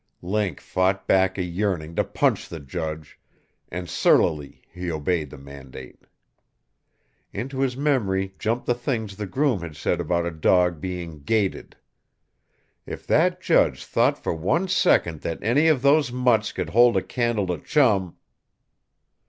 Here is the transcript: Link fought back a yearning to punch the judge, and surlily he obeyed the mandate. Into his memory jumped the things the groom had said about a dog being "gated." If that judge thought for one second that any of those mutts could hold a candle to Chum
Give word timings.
Link 0.23 0.59
fought 0.59 1.05
back 1.05 1.37
a 1.37 1.43
yearning 1.43 1.93
to 1.93 2.03
punch 2.03 2.49
the 2.49 2.59
judge, 2.59 3.19
and 3.69 3.87
surlily 3.87 4.63
he 4.73 4.89
obeyed 4.91 5.29
the 5.29 5.37
mandate. 5.37 6.07
Into 7.31 7.59
his 7.59 7.77
memory 7.77 8.33
jumped 8.39 8.65
the 8.65 8.73
things 8.73 9.15
the 9.15 9.27
groom 9.27 9.59
had 9.61 9.75
said 9.75 10.01
about 10.01 10.25
a 10.25 10.31
dog 10.31 10.81
being 10.81 11.19
"gated." 11.21 11.75
If 12.87 13.05
that 13.05 13.41
judge 13.41 13.85
thought 13.85 14.17
for 14.17 14.33
one 14.33 14.67
second 14.67 15.21
that 15.21 15.37
any 15.43 15.67
of 15.67 15.83
those 15.83 16.11
mutts 16.11 16.51
could 16.51 16.71
hold 16.71 16.97
a 16.97 17.03
candle 17.03 17.45
to 17.45 17.59
Chum 17.59 18.17